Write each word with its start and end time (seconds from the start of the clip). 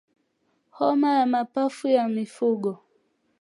Homa 0.71 1.11
ya 1.19 1.25
mapafu 1.25 1.87
ya 1.87 2.07
mifugo 2.07 2.79